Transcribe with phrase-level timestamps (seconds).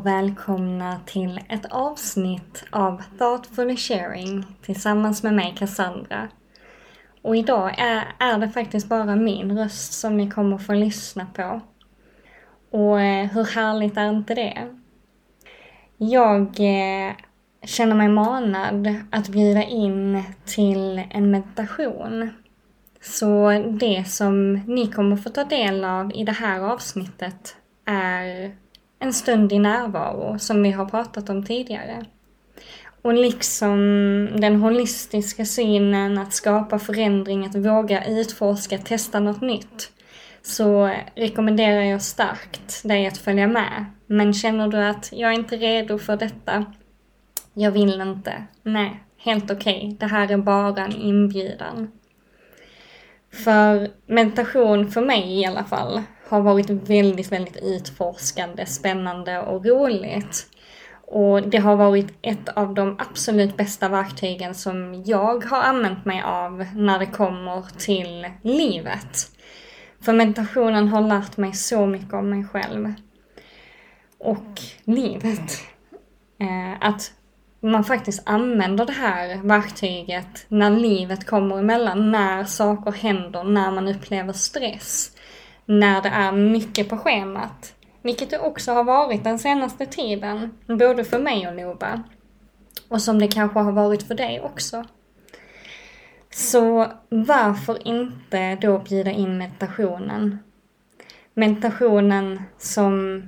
[0.00, 6.28] Och välkomna till ett avsnitt av Thoughtfully Sharing tillsammans med mig Cassandra.
[7.22, 11.60] Och idag är, är det faktiskt bara min röst som ni kommer få lyssna på.
[12.70, 14.68] Och eh, hur härligt är inte det?
[15.96, 17.14] Jag eh,
[17.64, 22.30] känner mig manad att bjuda in till en meditation.
[23.00, 28.56] Så det som ni kommer få ta del av i det här avsnittet är
[29.00, 32.04] en stund i närvaro som vi har pratat om tidigare.
[33.02, 33.78] Och liksom
[34.40, 39.92] den holistiska synen att skapa förändring, att våga utforska, testa något nytt.
[40.42, 43.84] Så rekommenderar jag starkt dig att följa med.
[44.06, 46.64] Men känner du att jag är inte redo för detta,
[47.54, 49.76] jag vill inte, nej, helt okej.
[49.76, 49.96] Okay.
[50.00, 51.90] Det här är bara en inbjudan.
[53.32, 60.46] För meditation för mig i alla fall har varit väldigt, väldigt utforskande, spännande och roligt.
[61.06, 66.22] Och det har varit ett av de absolut bästa verktygen som jag har använt mig
[66.22, 69.30] av när det kommer till livet.
[70.00, 72.92] För meditationen har lärt mig så mycket om mig själv.
[74.18, 75.60] Och livet.
[76.40, 77.12] Eh, att
[77.60, 83.88] man faktiskt använder det här verktyget när livet kommer emellan, när saker händer, när man
[83.88, 85.12] upplever stress
[85.70, 87.74] när det är mycket på schemat.
[88.02, 92.02] Vilket det också har varit den senaste tiden, både för mig och Nova.
[92.88, 94.84] Och som det kanske har varit för dig också.
[96.30, 100.38] Så varför inte då bjuda in meditationen?
[101.34, 103.22] Meditationen som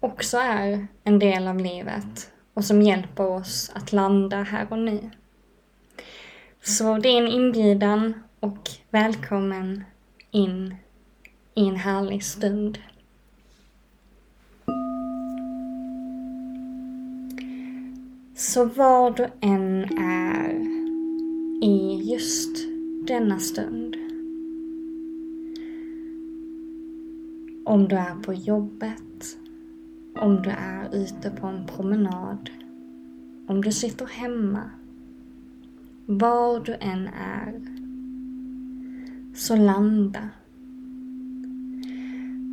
[0.00, 5.10] också är en del av livet och som hjälper oss att landa här och nu.
[6.62, 9.84] Så det är en inbjudan och välkommen
[10.30, 10.74] in
[11.58, 12.78] i en härlig stund.
[18.34, 20.50] Så var du än är
[21.62, 22.58] i just
[23.06, 23.96] denna stund.
[27.64, 29.38] Om du är på jobbet,
[30.14, 32.50] om du är ute på en promenad,
[33.46, 34.70] om du sitter hemma,
[36.06, 37.60] var du än är,
[39.34, 40.28] så landa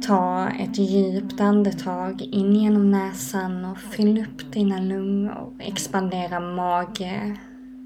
[0.07, 5.53] Ta ett djupt andetag in genom näsan och fyll upp dina lungor.
[5.59, 7.37] Expandera mage,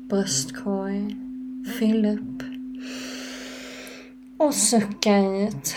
[0.09, 1.15] bröstkorg.
[1.79, 2.43] Fyll upp.
[4.37, 5.75] Och sucka ut.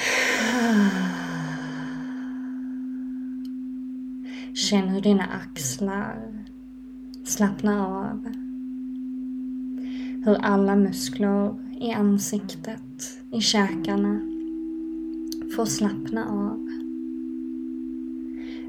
[4.54, 6.44] Känn hur dina axlar
[7.24, 8.32] slappnar av.
[10.24, 14.31] Hur alla muskler i ansiktet, i käkarna
[15.56, 16.68] får slappna av.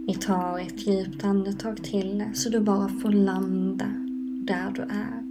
[0.08, 3.94] Vi tar ett djupt andetag till så du bara får landa
[4.46, 5.24] där du är.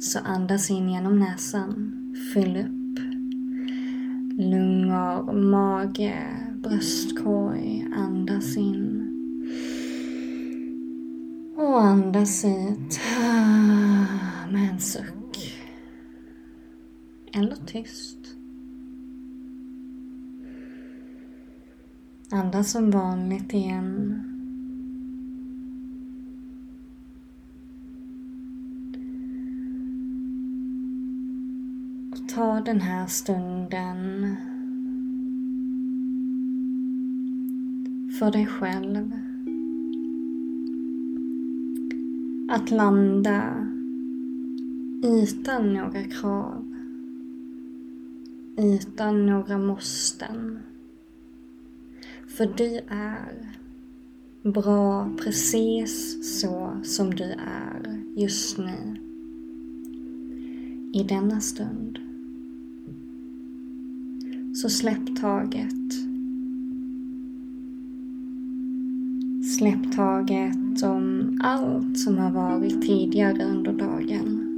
[0.00, 1.92] Så andas in genom näsan,
[2.34, 2.82] fyll upp
[4.38, 6.26] lungor, mage,
[6.62, 7.88] bröstkorg.
[7.94, 9.08] Andas in.
[11.56, 15.58] Och andas ut ah, med en suck.
[17.32, 18.21] Eller tyst.
[22.34, 24.22] Andas som vanligt igen.
[32.10, 34.36] Och ta den här stunden
[38.18, 39.12] för dig själv.
[42.50, 43.68] Att landa
[45.02, 46.74] utan några krav.
[48.56, 50.58] Utan några måsten.
[52.42, 53.56] För du är
[54.42, 58.96] bra precis så som du är just nu.
[60.92, 61.98] I denna stund.
[64.54, 65.92] Så släpp taget.
[69.58, 74.48] Släpp taget om allt som har varit tidigare under dagen.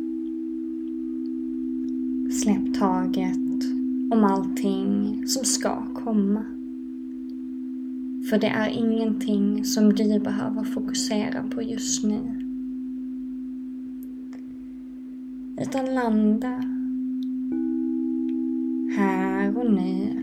[2.33, 3.65] Släpp taget
[4.11, 6.45] om allting som ska komma.
[8.31, 12.41] För det är ingenting som du behöver fokusera på just nu.
[15.61, 16.65] Utan landa
[18.97, 20.21] här och nu.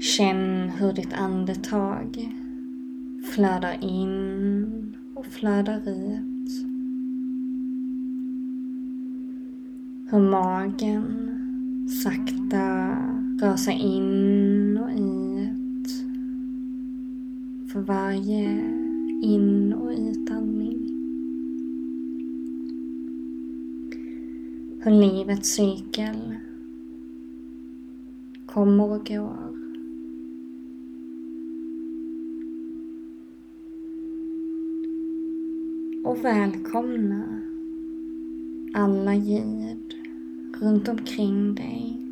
[0.00, 2.36] Känn hur ditt andetag
[3.24, 6.66] flödar in och flödar ut.
[10.10, 11.30] Hur magen
[12.02, 12.96] sakta
[13.40, 16.04] Gasa sig in och ut.
[17.66, 18.50] för varje
[19.22, 20.78] in och utandning.
[24.80, 26.36] Hur livets cykel
[28.46, 29.54] kommer och går.
[36.04, 37.40] Och välkomna
[38.74, 39.94] alla ljud
[40.60, 42.07] runt omkring dig.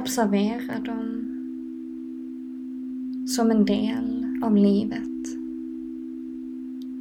[0.00, 1.26] Observera dem
[3.26, 5.38] som en del av livet.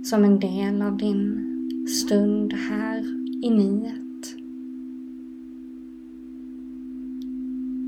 [0.04, 1.46] Som en del av din
[1.88, 3.00] stund här
[3.46, 4.36] i nuet.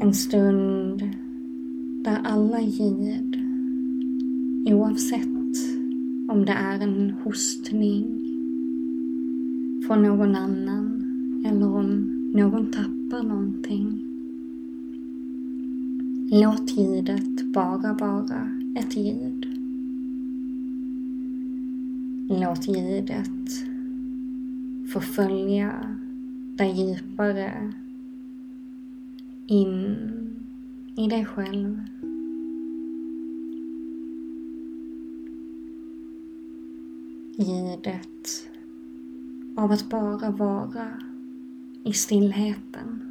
[0.01, 0.99] En stund
[2.03, 3.35] där alla ljud,
[4.65, 5.57] oavsett
[6.29, 8.05] om det är en hostning
[9.87, 11.03] från någon annan
[11.45, 14.10] eller om någon tappar någonting.
[16.33, 18.49] Låt ljudet bara vara
[18.79, 19.45] ett ljud.
[22.29, 23.49] Låt ljudet
[24.93, 25.97] förfölja
[26.55, 27.73] dig djupare
[29.47, 29.95] in
[30.95, 31.81] i dig själv.
[37.37, 38.49] Ljudet
[39.55, 40.87] av att bara vara
[41.83, 43.10] i stillheten.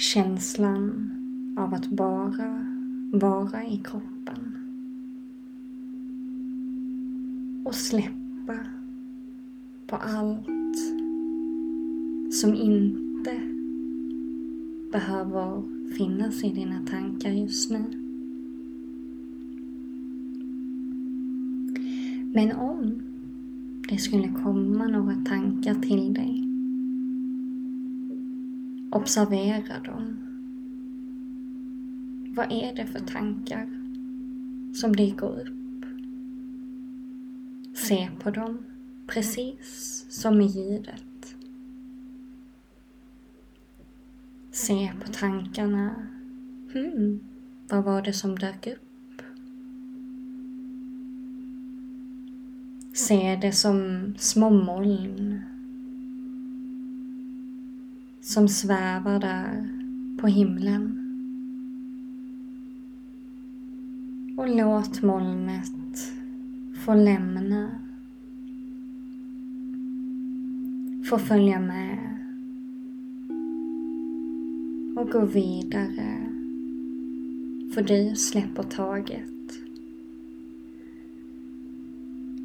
[0.00, 1.10] Känslan
[1.56, 2.66] av att bara
[3.12, 4.56] vara i kroppen.
[7.64, 8.58] Och släppa
[9.86, 10.76] på allt
[12.32, 13.40] som inte
[14.92, 15.62] behöver
[15.96, 17.84] finnas i dina tankar just nu.
[22.34, 23.02] Men om
[23.88, 26.49] det skulle komma några tankar till dig,
[28.90, 30.26] observera dem.
[32.36, 33.68] Vad är det för tankar
[34.74, 35.84] som dyker upp?
[37.74, 38.58] Se på dem
[39.06, 41.36] precis som i ljudet.
[44.50, 46.06] Se på tankarna.
[46.72, 47.20] Hmm,
[47.68, 49.22] vad var det som dök upp?
[52.94, 55.42] Se det som små moln
[58.30, 59.68] som svävar där
[60.20, 60.96] på himlen.
[64.36, 66.12] Och låt molnet
[66.84, 67.70] få lämna,
[71.04, 71.98] få följa med
[74.96, 76.26] och gå vidare
[77.74, 79.26] för du släpper taget.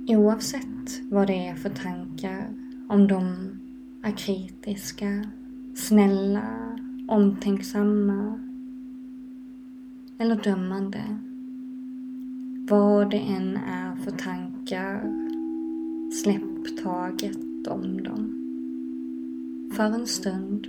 [0.07, 2.53] Oavsett vad det är för tankar,
[2.87, 3.49] om de
[4.03, 5.25] är kritiska,
[5.75, 6.77] snälla,
[7.07, 8.39] omtänksamma
[10.17, 11.19] eller dömande.
[12.69, 15.11] Vad det än är för tankar,
[16.11, 18.41] släpp taget om dem.
[19.75, 20.67] För en stund.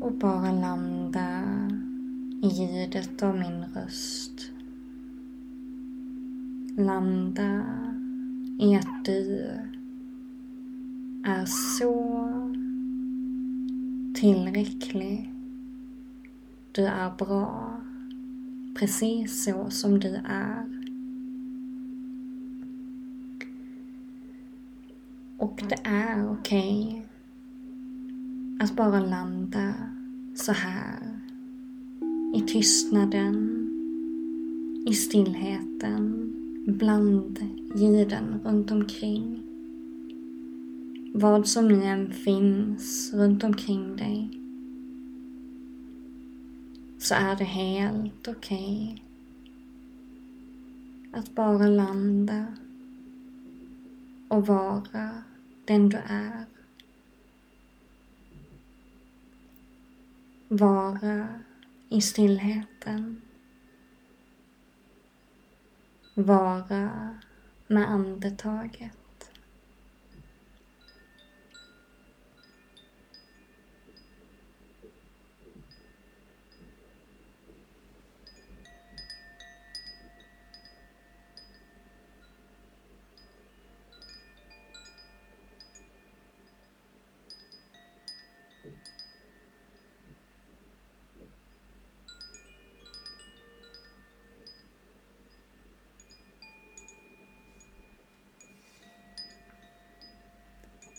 [0.00, 1.42] Och bara landa
[2.42, 4.50] i ljudet av min röst
[6.76, 7.64] landa
[8.58, 9.50] i att du
[11.24, 12.20] är så
[14.14, 15.32] tillräcklig.
[16.72, 17.80] Du är bra
[18.74, 20.64] precis så som du är.
[25.36, 27.02] Och det är okej okay
[28.60, 29.74] att bara landa
[30.34, 31.20] så här
[32.34, 33.60] i tystnaden,
[34.86, 36.32] i stillheten
[36.66, 37.38] bland
[37.74, 39.43] ljuden runt omkring.
[41.16, 44.40] Vad som nu än finns runt omkring dig
[46.98, 49.02] så är det helt okej okay
[51.20, 52.46] att bara landa
[54.28, 55.22] och vara
[55.64, 56.44] den du är.
[60.48, 61.28] Vara
[61.88, 63.20] i stillheten
[66.14, 67.18] vara
[67.66, 69.03] med andetaget.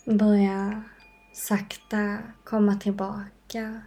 [0.08, 0.82] Börja
[1.32, 3.80] sakta komma tillbaka.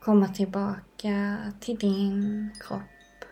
[0.00, 3.24] Komma tillbaka till din kropp.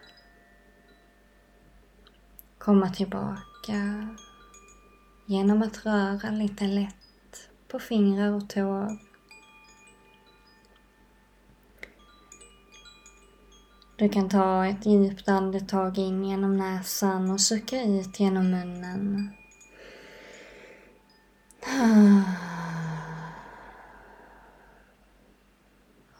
[2.59, 4.09] Komma tillbaka
[5.26, 8.99] genom att röra lite lätt på fingrar och tår.
[13.97, 19.31] Du kan ta ett djupt andetag in genom näsan och sucka ut genom munnen.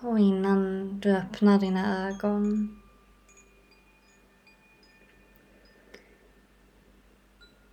[0.01, 2.77] Och innan du öppnar dina ögon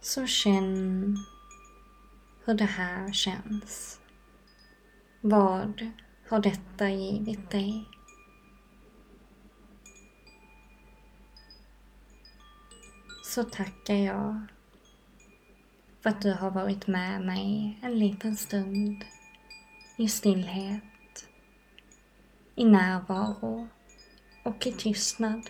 [0.01, 1.17] så känn
[2.45, 3.99] hur det här känns.
[5.21, 5.91] Vad
[6.29, 7.89] har detta givit dig?
[13.23, 14.45] Så tackar jag
[16.01, 19.05] för att du har varit med mig en liten stund
[19.97, 20.83] i stillhet,
[22.55, 23.67] i närvaro
[24.45, 25.49] och i tystnad.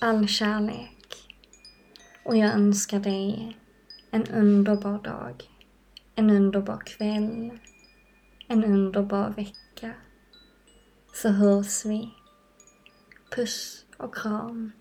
[0.00, 0.98] All kärlek
[2.24, 3.56] och jag önskar dig
[4.10, 5.50] en underbar dag,
[6.14, 7.58] en underbar kväll,
[8.48, 9.94] en underbar vecka.
[11.14, 12.10] Så hörs vi.
[13.30, 14.72] Puss och kram.